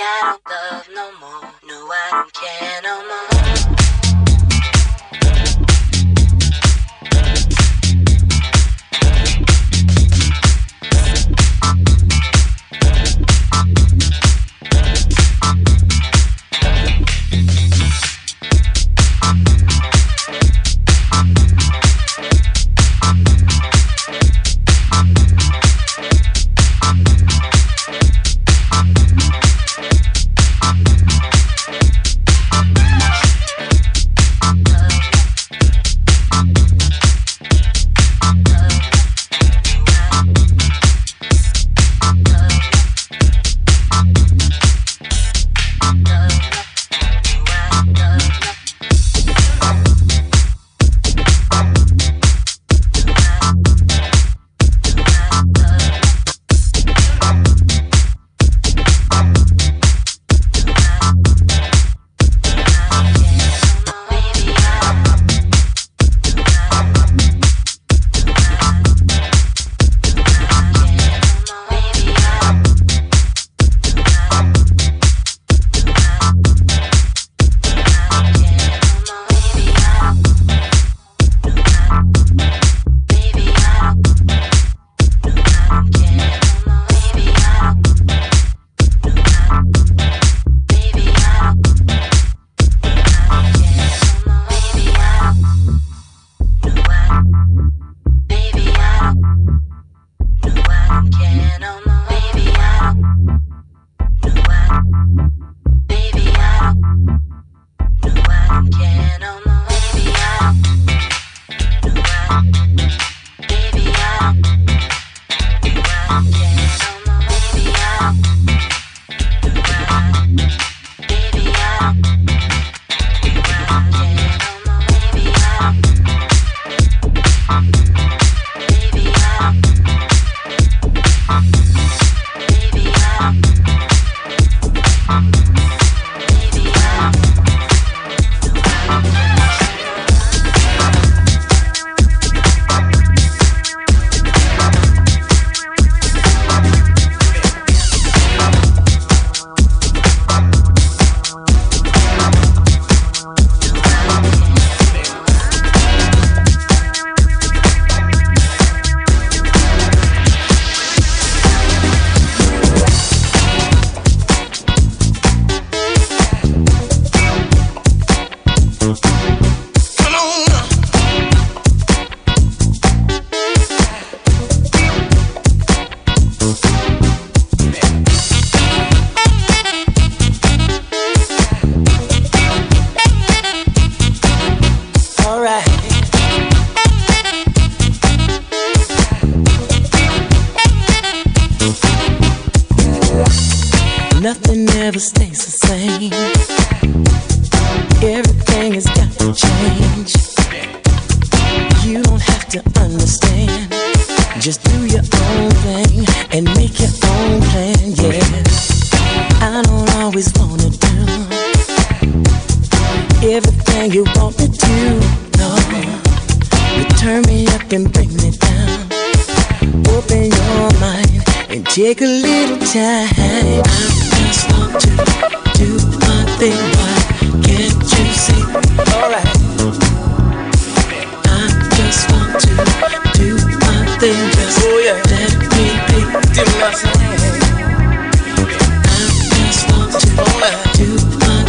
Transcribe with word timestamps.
I 0.00 0.38
don't 0.44 0.46
love 0.50 0.88
no 0.94 1.12
more. 1.20 1.50
No, 1.66 1.90
I 1.90 2.08
don't 2.12 2.32
care 2.34 2.82
no 2.82 2.97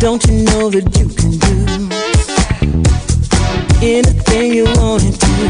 Don't 0.00 0.24
you 0.24 0.32
know 0.44 0.70
that 0.70 0.96
you 0.98 1.08
can 1.12 1.32
do 1.36 1.56
anything 3.84 4.54
you 4.54 4.64
want 4.80 5.02
to 5.02 5.10
do? 5.12 5.48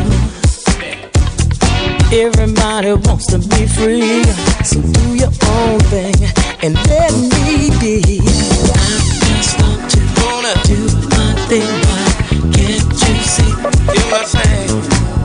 Everybody 2.11 2.93
wants 3.07 3.27
to 3.27 3.39
be 3.39 3.65
free, 3.69 4.25
so 4.65 4.83
do 4.83 5.15
your 5.15 5.31
own 5.55 5.79
thing 5.87 6.19
and 6.63 6.75
let 6.91 7.13
me 7.15 7.71
be. 7.79 8.19
I 8.19 8.99
just 9.23 9.55
want 9.63 9.89
to 9.93 10.01
wanna 10.19 10.55
do 10.67 10.83
my 11.15 11.31
thing. 11.47 11.81
just 14.11 15.20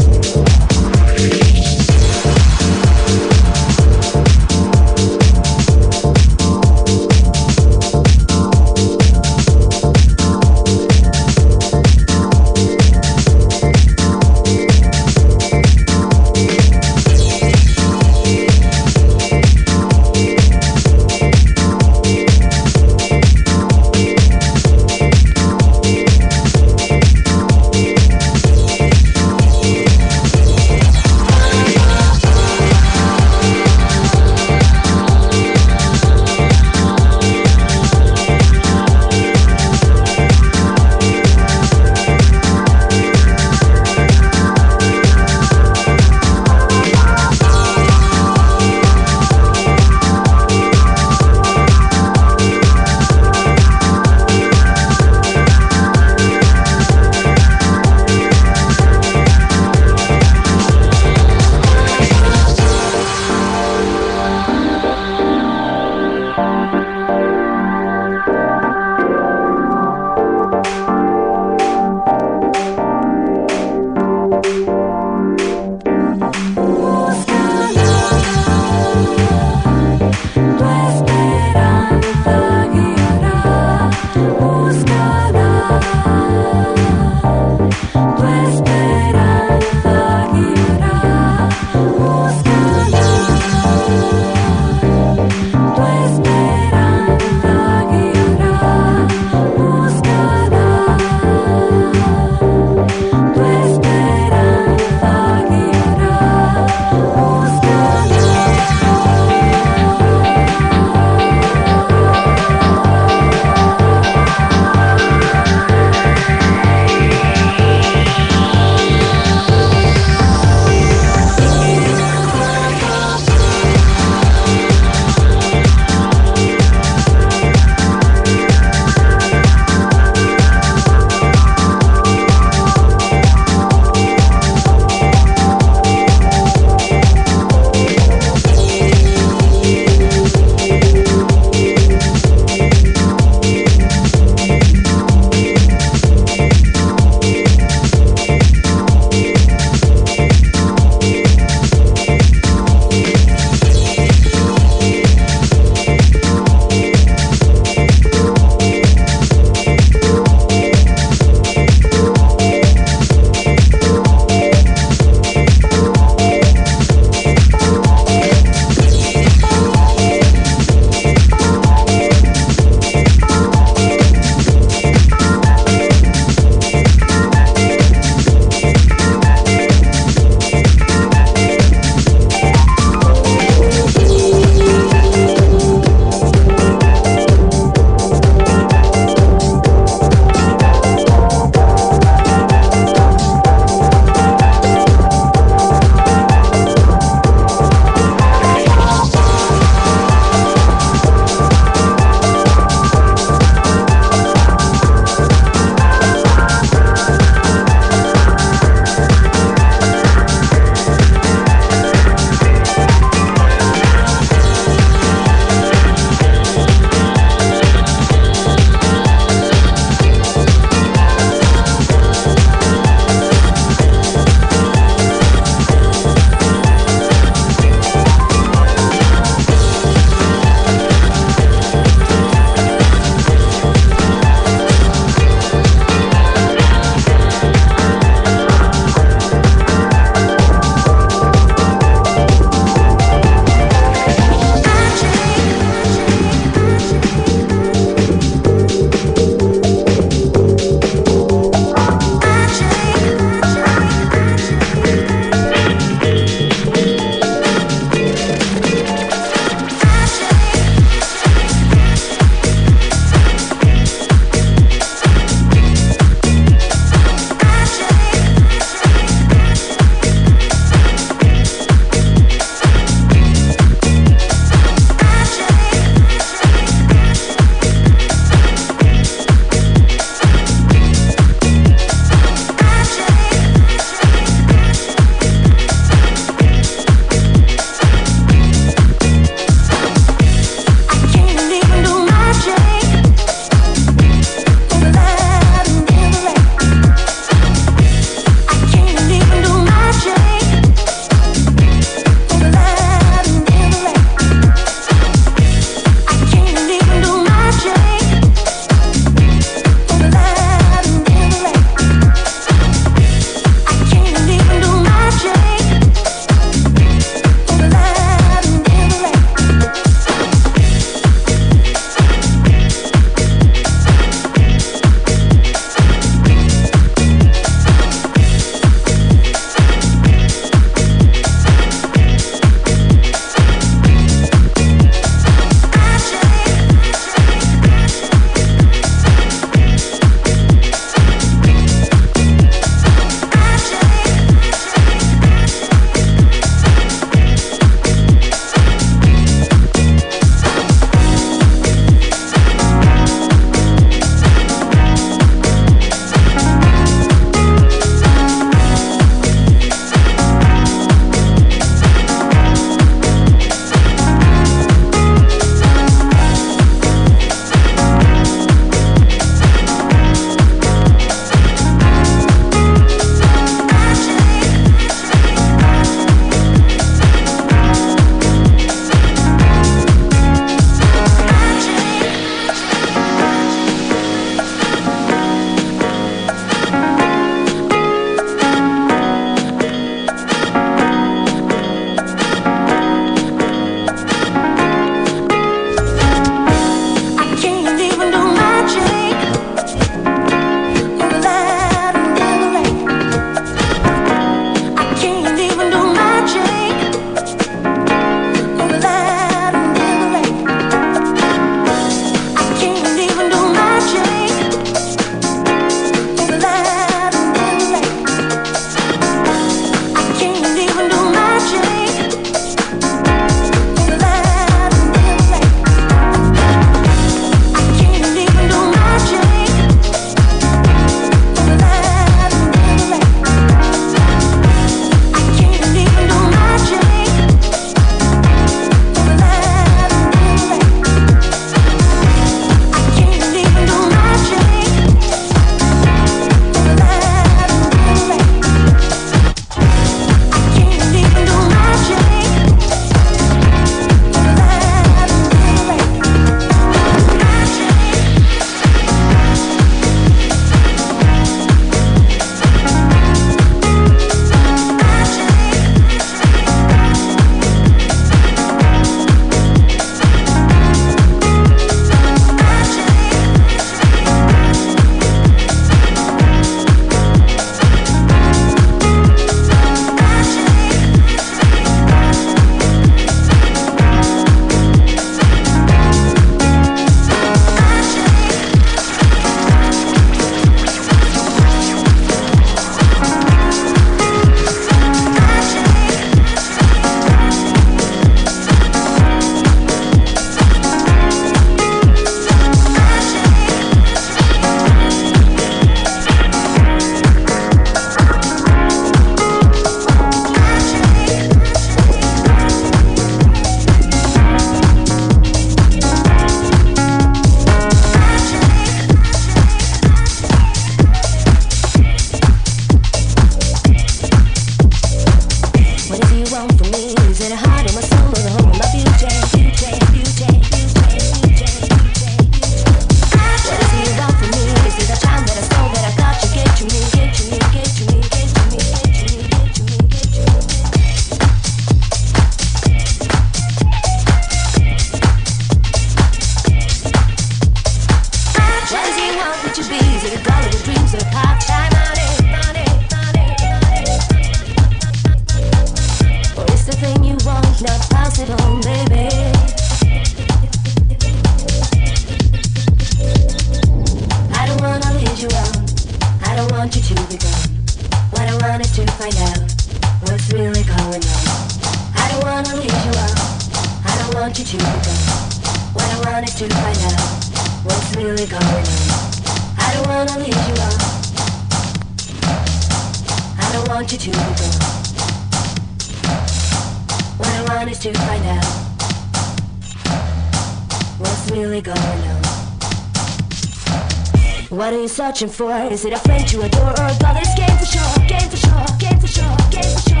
What 594.72 594.78
are 594.78 594.82
you 594.84 594.88
searching 594.88 595.28
for? 595.28 595.52
Is 595.70 595.84
it 595.84 595.92
a 595.92 595.98
friend 595.98 596.32
you 596.32 596.40
adore 596.40 596.70
or 596.70 596.88
a 596.88 596.94
brother's 596.98 597.28
game 597.36 597.58
for 597.58 597.66
sure? 597.66 598.06
Game 598.08 598.30
for 598.30 598.38
sure, 598.38 598.64
game 598.78 598.98
for 598.98 599.06
sure, 599.06 599.36
game 599.50 599.68
for 599.68 599.82
sure. 599.90 600.00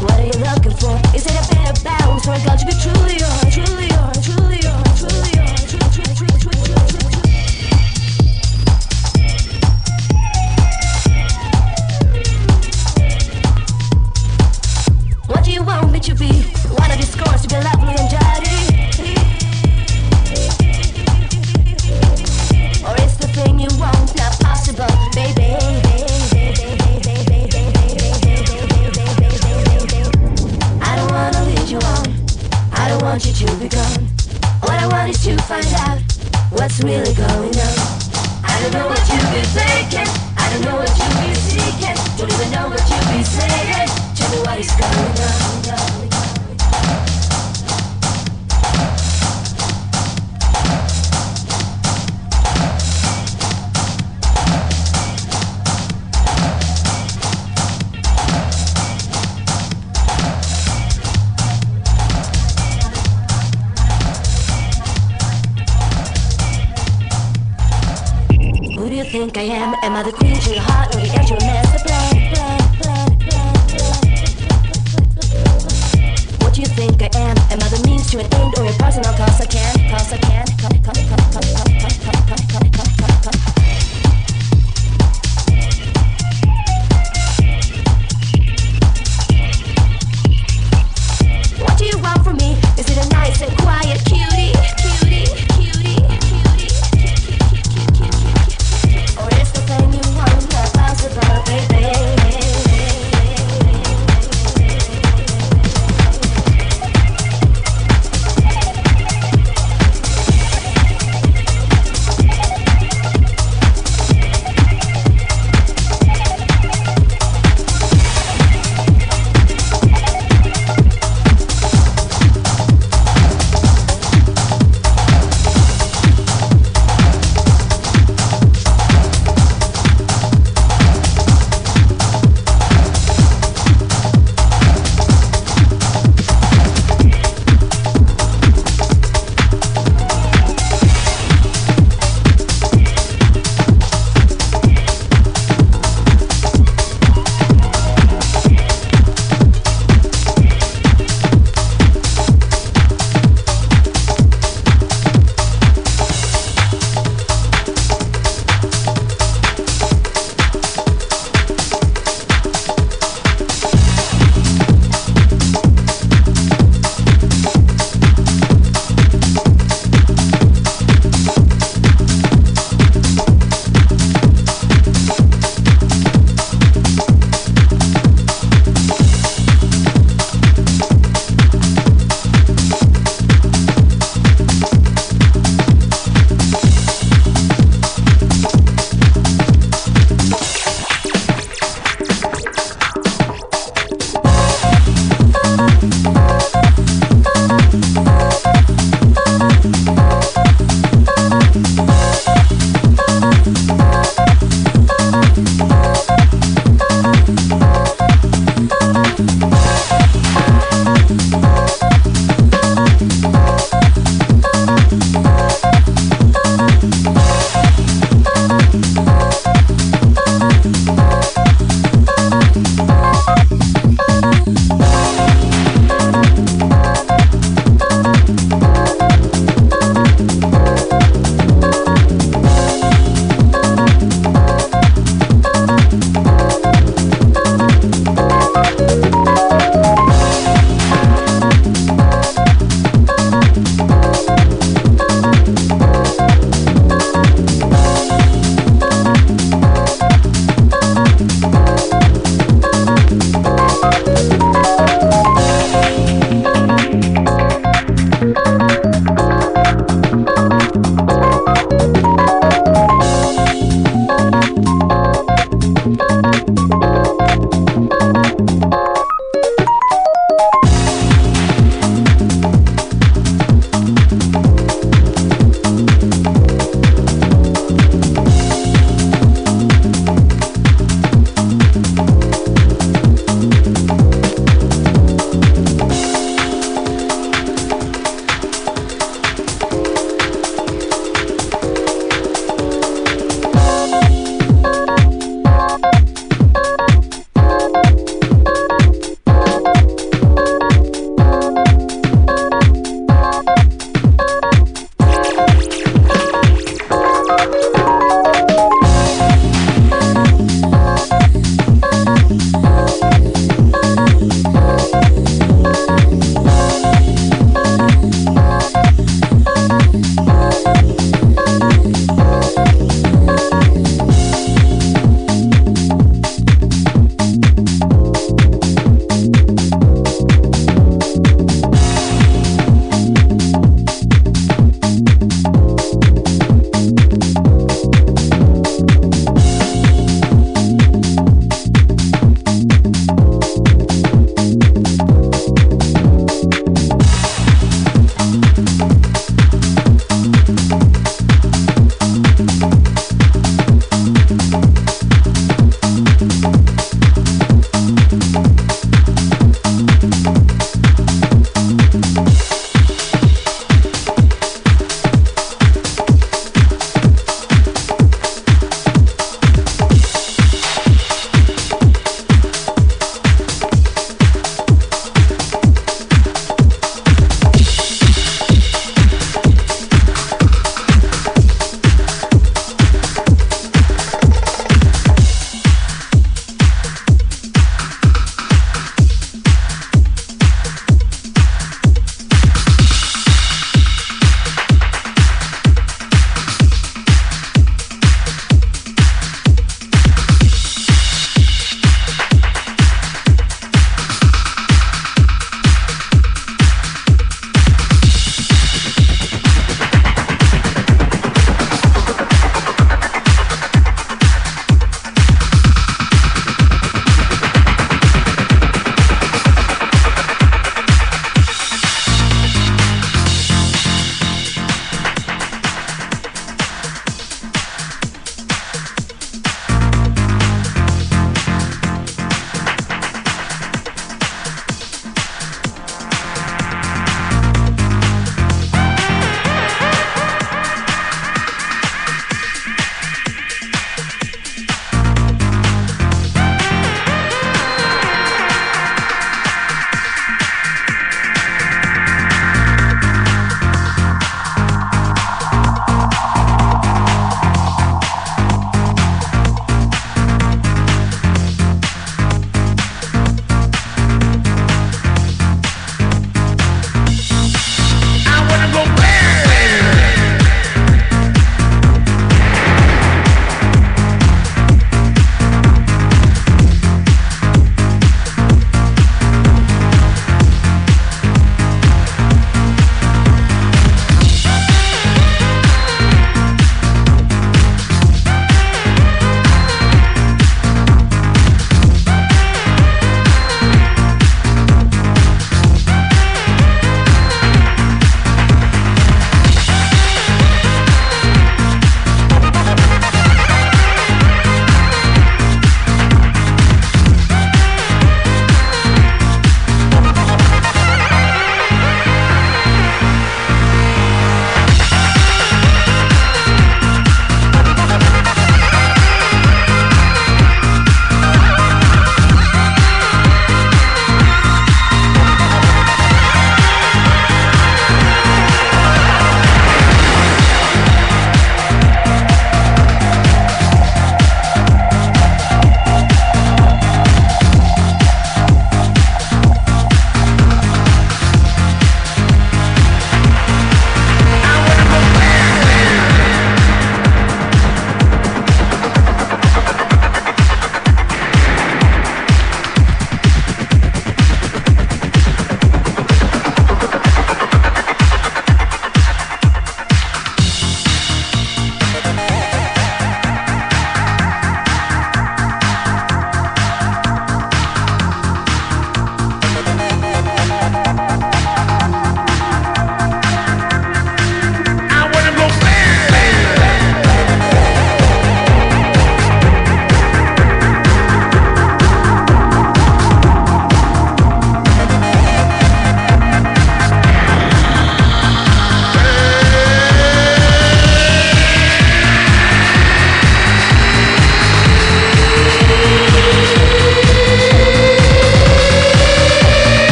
What 0.00 0.14
are 0.18 0.24
you 0.24 0.32
looking 0.40 0.72
for? 0.72 0.96
Is 1.14 1.26
it 1.26 1.36
a 1.36 1.54
better 1.54 1.84
balance 1.84 2.26
or 2.26 2.32
a 2.32 2.40
girl 2.40 2.56
to 2.56 2.64
be 2.64 2.72
truly 2.72 3.18
yours, 3.18 3.54
truly 3.54 3.85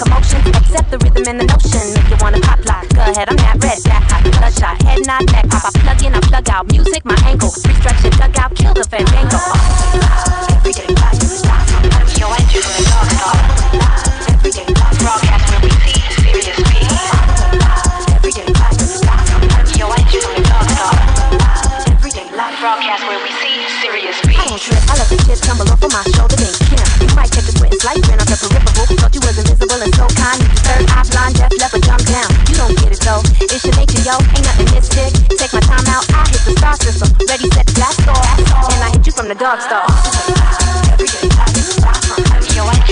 commotion. 0.00 0.40
Accept 0.56 0.90
the 0.90 0.98
rhythm 1.04 1.24
and 1.28 1.40
the 1.40 1.46
notion. 1.52 1.84
Make 1.92 2.08
you 2.08 2.16
wanna 2.24 2.40
pop 2.40 2.64
lock. 2.64 2.88
Go 2.96 3.04
ahead, 3.04 3.28
I'm 3.28 3.36
that 3.36 3.60
red, 3.60 3.80
that 3.84 4.02
hot, 4.08 4.24
bloodshot. 4.24 4.80
Head 4.82 5.04
not 5.04 5.26
back, 5.28 5.46
pop, 5.52 5.68
I 5.68 5.70
plug 5.84 6.02
in, 6.02 6.14
I 6.14 6.20
plug 6.20 6.48
out. 6.48 6.64
Music, 6.72 7.04
my 7.04 7.19
It's 33.52 33.64
your 33.64 33.74
nature, 33.74 33.98
yo, 34.06 34.14
ain't 34.14 34.46
nothing 34.46 34.70
mystic. 34.76 35.10
Take 35.36 35.52
my 35.52 35.58
time 35.58 35.84
out, 35.88 36.06
I 36.14 36.22
hit 36.30 36.40
the 36.46 36.54
star 36.56 36.76
system. 36.76 37.10
Ready, 37.26 37.50
set, 37.50 37.66
blast 37.74 38.06
off. 38.06 38.38
And 38.38 38.80
I 38.80 38.90
hit 38.92 39.04
you 39.04 39.12
from 39.12 39.26
the 39.26 39.34
dog 39.34 39.60
star. 39.60 39.82
Every 40.94 41.08
day 41.08 41.34
I 41.34 41.50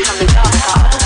from 0.02 0.18
the 0.18 0.26
dog 0.34 0.54
star. 0.54 0.97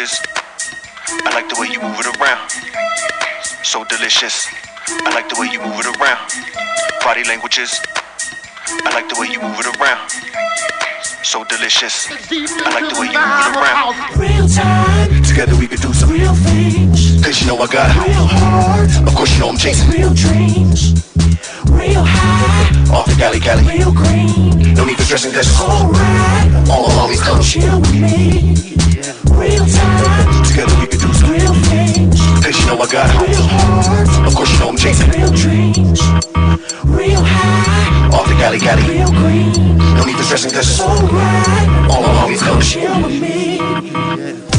Body 0.00 0.08
languages. 0.08 0.22
I 1.26 1.30
like 1.34 1.48
the 1.50 1.60
way 1.60 1.68
you 1.68 1.80
move 1.82 2.00
it 2.00 2.06
around. 2.16 2.50
So 3.62 3.84
delicious. 3.84 4.46
I 4.88 5.12
like 5.12 5.28
the 5.28 5.36
way 5.38 5.48
you 5.52 5.60
move 5.60 5.76
it 5.78 5.86
around. 5.92 6.24
Body 7.04 7.22
languages. 7.24 7.78
I 8.66 8.94
like 8.94 9.10
the 9.10 9.20
way 9.20 9.28
you 9.28 9.40
move 9.42 9.60
it 9.60 9.68
around. 9.76 10.08
So 11.22 11.44
delicious. 11.44 12.08
I 12.08 12.70
like 12.72 12.88
the 12.88 12.96
way 12.98 13.12
you 13.12 13.20
move 13.20 13.44
it 13.44 13.56
around. 13.60 13.92
Real 14.16 14.48
time, 14.48 15.22
Together 15.22 15.54
we 15.56 15.66
could 15.68 15.80
do 15.82 15.92
some 15.92 16.08
real 16.10 16.32
things. 16.48 17.22
Cause 17.22 17.42
you 17.42 17.48
know 17.48 17.58
I 17.58 17.66
got 17.66 17.90
it. 17.92 18.08
Real 18.08 18.24
hard, 18.24 18.88
Of 19.06 19.14
course 19.14 19.34
you 19.34 19.40
know 19.40 19.50
I'm 19.50 19.58
chasing 19.58 19.90
real 19.90 20.14
dreams. 20.14 20.96
Real 21.68 22.04
high, 22.08 22.94
off 22.96 23.04
the 23.04 23.16
Cali 23.20 23.38
Cali. 23.38 23.64
real 23.68 23.92
green. 23.92 24.72
No 24.74 24.86
need 24.86 24.96
for 24.96 25.04
stressing 25.04 25.32
cause 25.32 25.52
Alright, 25.60 26.70
all 26.70 26.86
our 26.88 27.04
homies 27.04 27.20
come. 27.20 27.42
chill 27.42 27.80
with 27.80 28.00
me. 28.00 28.79
Real 29.00 29.64
time, 29.66 30.44
Together 30.44 30.76
we 30.78 30.86
could 30.86 31.00
do 31.00 31.12
some 31.14 31.30
real 31.30 31.54
things. 31.72 32.20
Cause 32.44 32.58
you 32.60 32.66
know 32.66 32.78
I 32.78 32.86
got. 32.86 33.08
Real 33.26 33.46
hard, 33.48 34.26
Of 34.26 34.34
course 34.34 34.52
you 34.52 34.58
know 34.60 34.68
I'm 34.68 34.76
chasing 34.76 35.10
real 35.10 35.30
dreams. 35.32 36.00
Real 36.84 37.22
high, 37.24 38.10
off 38.16 38.28
the 38.28 38.34
Cali 38.34 38.58
Cali. 38.58 38.82
real 38.82 39.08
green. 39.10 39.78
No 39.96 40.04
need 40.04 40.16
for 40.16 40.22
stressing 40.24 40.50
cause 40.52 40.68
it's 40.68 40.80
Alright, 40.80 41.90
all 41.90 42.04
our 42.04 42.28
homies 42.28 42.40
come. 42.40 42.60
chill 42.60 43.02
with 43.02 43.20
me. 43.22 44.49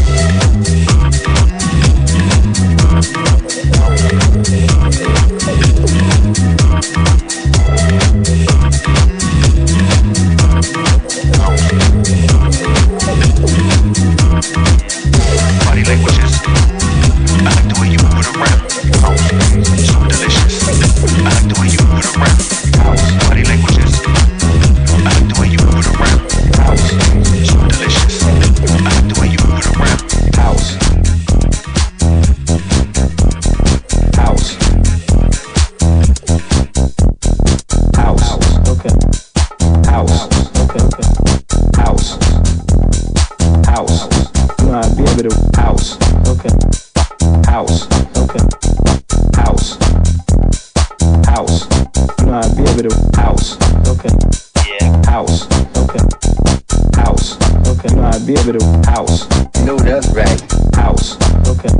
House. 59.01 59.27
No, 59.65 59.77
that's 59.77 60.07
right. 60.13 60.41
House. 60.75 61.17
Okay. 61.47 61.73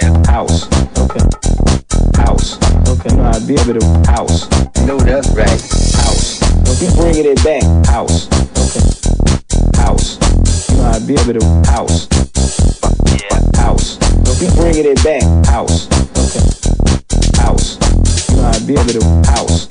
Yeah. 0.00 0.14
House. 0.30 0.68
Okay. 0.96 1.24
House. 2.14 2.58
Okay. 2.88 3.16
No, 3.16 3.24
I'd 3.24 3.46
be 3.48 3.54
able 3.54 3.80
to 3.80 3.86
house. 4.06 4.48
No, 4.86 4.96
that's 4.98 5.28
right. 5.34 5.60
House. 5.98 6.42
Okay. 6.42 6.86
Keep 6.86 6.94
bringing 6.96 7.26
it 7.26 7.42
back. 7.42 7.64
House. 7.86 8.28
Okay. 8.62 8.84
House. 9.74 10.18
You 10.70 10.76
know, 10.76 10.84
I'd 10.84 11.06
be 11.06 11.14
able 11.14 11.34
to 11.40 11.44
house. 11.68 12.06
Yeah. 13.10 13.60
House. 13.60 13.98
Okay. 14.28 14.46
Keep 14.46 14.54
bringing 14.54 14.86
it 14.86 15.02
back. 15.02 15.22
House. 15.46 15.88
Okay. 16.14 16.46
House. 17.42 17.76
You 18.30 18.36
know, 18.36 18.46
I'd 18.54 18.66
be 18.66 18.74
able 18.74 18.94
to 19.00 19.02
house. 19.26 19.66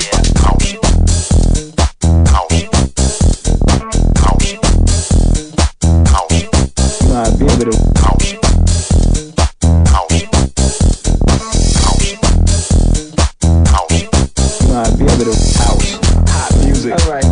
Yeah. 0.00 0.16
House. 0.40 0.72
House. 1.92 2.32
House. 2.32 2.63
Be 7.54 7.60
able 7.60 7.70
to 7.70 7.78
House. 8.00 8.32
House. 9.86 10.22
House. 11.78 12.10
House. 13.70 13.94
I'd 14.72 14.98
be 14.98 15.04
able 15.04 15.24
to 15.24 15.34
house. 15.56 15.90
Hot 16.30 16.52
music. 16.64 16.92
All 16.98 17.12
right. 17.12 17.23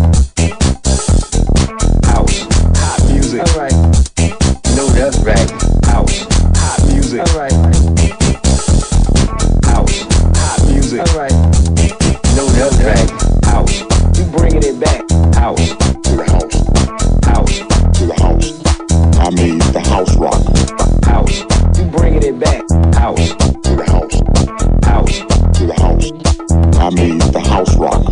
house 27.63 27.77
rock, 27.77 28.03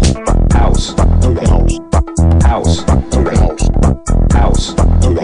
house, 0.52 0.90
house, 0.92 1.80
house, 2.44 2.84
house, 2.86 3.66
house, 4.32 4.74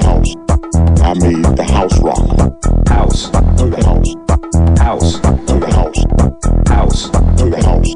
house. 0.03 0.35
I 1.01 1.15
made 1.15 1.47
the 1.55 1.63
house 1.63 1.97
rock, 2.01 2.27
house, 2.89 3.31
house, 3.31 4.15
house, 4.81 5.05
house, 5.71 6.03
house, 6.67 7.07
house. 7.65 7.95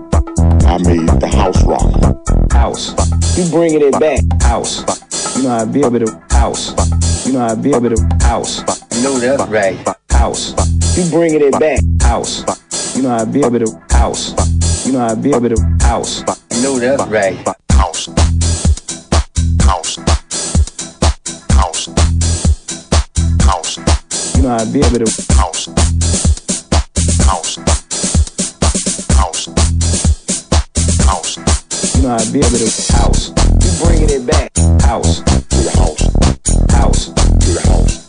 I 0.66 0.78
made 0.78 1.10
the 1.18 1.28
house 1.34 1.64
rock, 1.64 2.52
house. 2.52 3.36
You 3.36 3.50
bringing 3.50 3.82
it 3.82 3.98
back, 3.98 4.20
house. 4.40 4.84
You 5.36 5.42
know 5.42 5.50
I 5.50 5.64
be 5.64 5.80
able 5.80 5.98
to 5.98 6.22
house. 6.30 7.26
You 7.26 7.32
know 7.32 7.44
I 7.44 7.56
be 7.56 7.74
able 7.74 7.90
to 7.90 8.18
house. 8.20 8.60
You 8.94 9.02
know 9.02 9.18
that's 9.18 9.50
right, 9.50 9.76
house. 10.12 10.54
You 10.96 11.10
bringing 11.10 11.40
it 11.40 11.58
back, 11.58 11.80
house. 12.00 12.44
You 12.94 13.02
know 13.02 13.16
I 13.16 13.24
be 13.24 13.40
able 13.40 13.58
to 13.58 13.82
house. 13.90 14.32
You 14.90 14.96
know 14.98 15.06
I 15.06 15.14
be 15.14 15.30
able 15.32 15.48
to 15.48 15.78
house, 15.82 16.18
You 16.50 16.62
know 16.64 16.78
that's 16.80 17.06
right. 17.06 17.36
House, 17.70 18.08
house, 19.62 19.96
house, 21.52 21.86
house, 23.40 23.76
you 24.34 24.42
know 24.42 24.50
I 24.50 24.64
be 24.72 24.80
able 24.80 24.98
to 24.98 25.34
house, 25.34 25.66
house, 27.22 27.56
house, 29.14 29.46
house. 31.06 31.36
you 31.94 32.02
know 32.02 32.10
I 32.10 32.32
be 32.32 32.40
able 32.40 32.58
to 32.58 32.92
house, 32.92 33.28
You 33.62 33.86
bringing 33.86 34.10
it 34.10 34.26
back. 34.26 34.50
house, 34.82 35.20
To 35.20 35.56
the 35.56 35.70
house, 35.78 36.02
house, 36.74 37.06
to 37.06 37.52
the 37.52 37.60
house. 37.68 37.99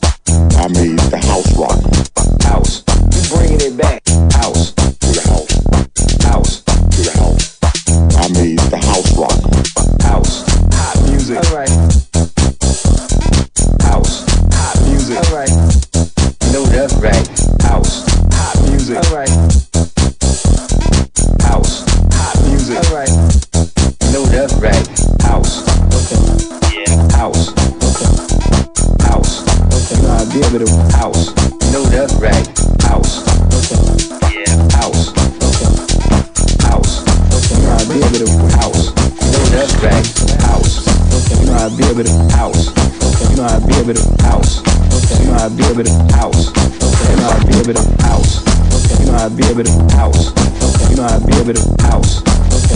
over 51.57 51.75
the 51.75 51.83
house. 51.83 52.21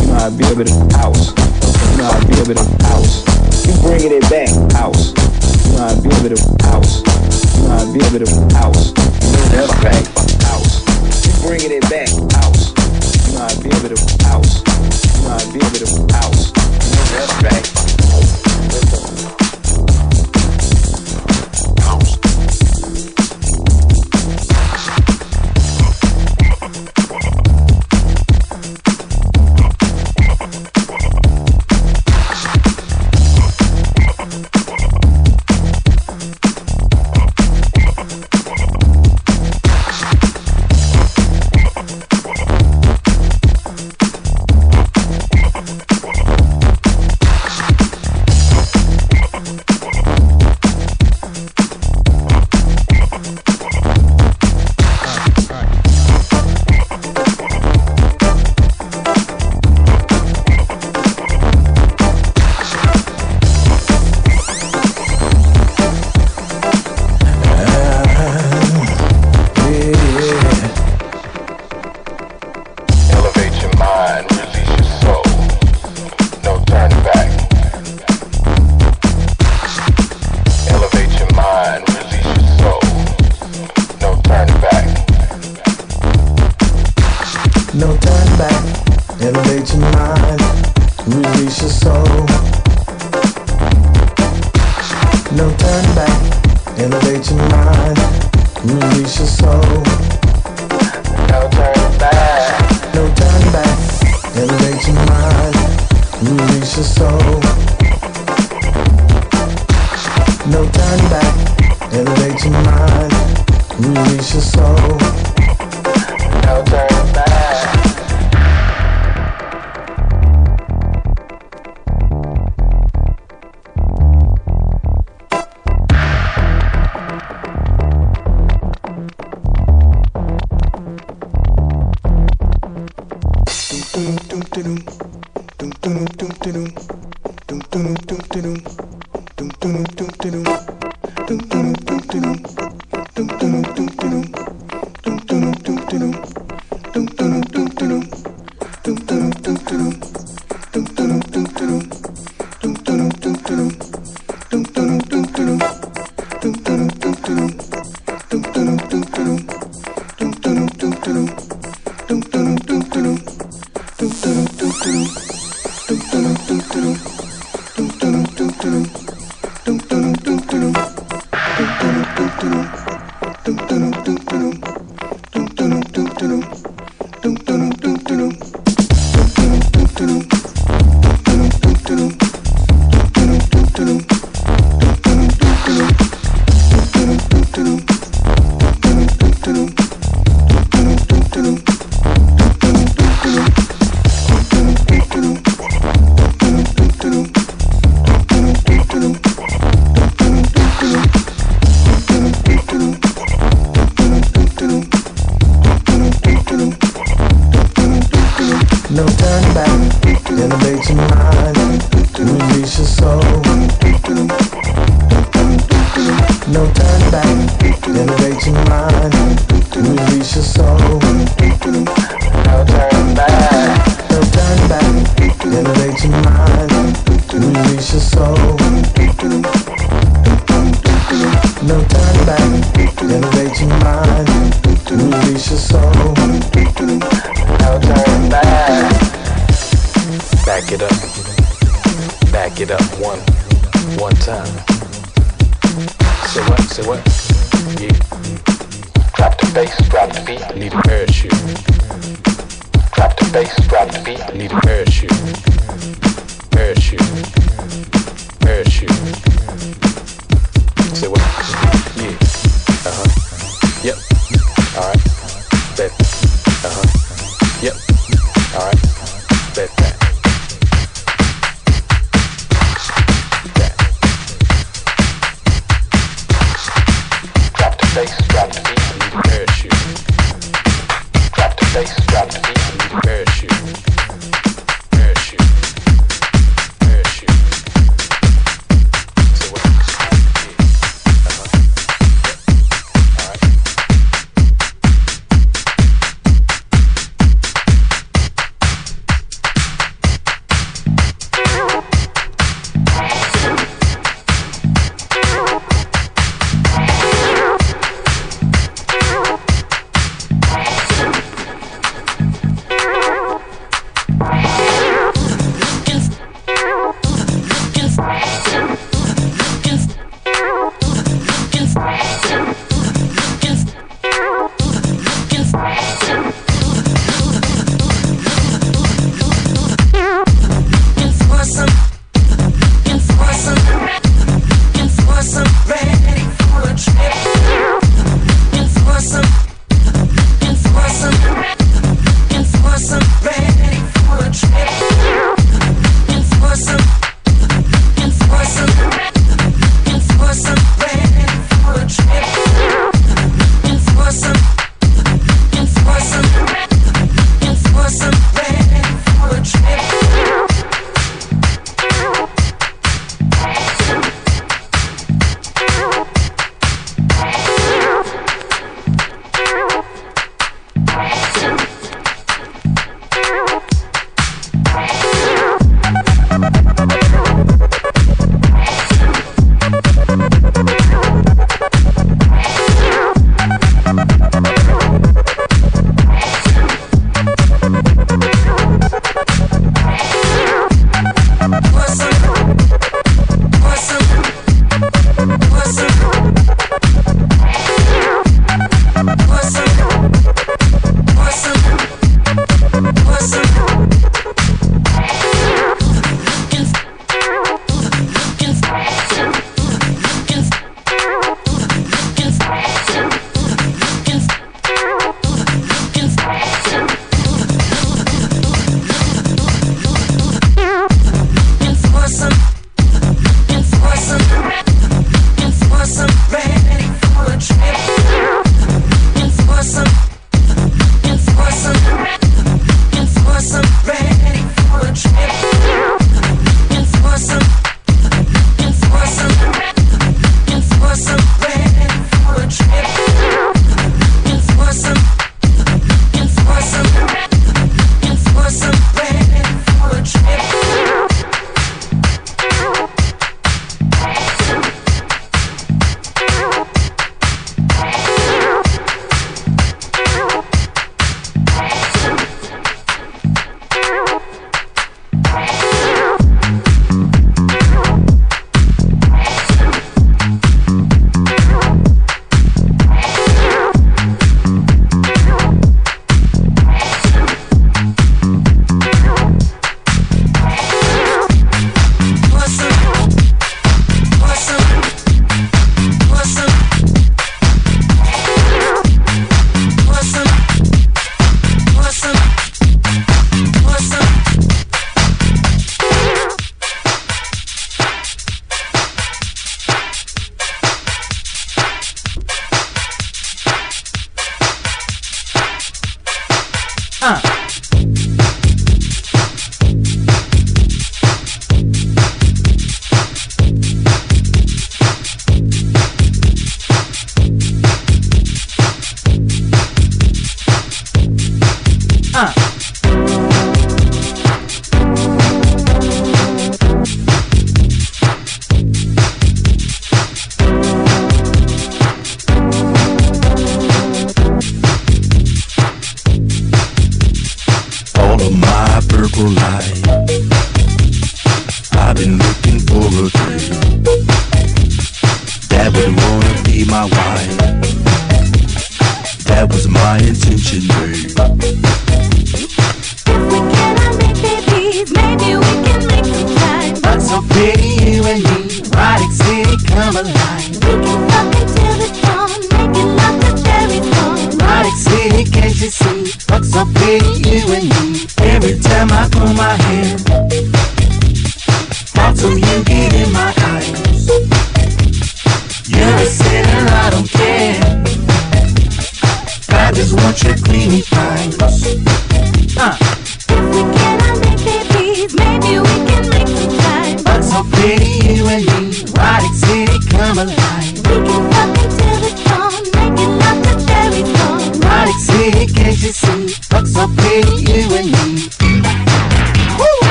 You 0.00 0.06
know 0.08 0.14
how 0.14 0.26
I 0.26 0.30
be 0.30 0.44
over 0.44 0.64
the 0.64 0.72
house. 0.96 1.28
You 1.28 1.98
know 1.98 2.04
how 2.04 2.16
I 2.16 2.24
be 2.24 2.40
over 2.40 2.54
the 2.54 2.64
house. 2.88 3.20
You 3.66 3.74
bringing 3.82 4.12
it 4.12 4.24
back. 4.30 4.48
House. 4.72 5.12
You 5.12 5.72
know 5.72 5.78
how 5.78 5.92
I 5.92 6.00
be 6.00 6.08
over 6.08 6.28
the 6.28 6.40
house. 6.64 7.02
You 7.56 7.62
know 7.62 7.68
how 7.68 7.84
I 7.84 7.92
be 7.92 8.00
over 8.00 8.18
the 8.18 8.54
house. 8.56 8.92
That's 9.52 9.72
right. 9.84 10.06
House. 10.48 10.80
You 11.26 11.32
bringing 11.46 11.72
it 11.72 11.84
back. 11.90 12.08
House. 12.40 12.72
You 13.26 13.32
know 13.34 13.44
how 13.44 13.52
I 13.52 13.62
be 13.62 13.68
over 13.76 13.88
the 13.88 13.98
house. 14.24 14.62
You 14.64 15.22
know 15.22 15.28
how 15.28 15.36
I 15.36 15.52
be 15.52 15.60
over 15.60 15.78
the 15.78 16.12
house. 16.12 16.52
That's 16.52 17.42
right. 17.42 17.81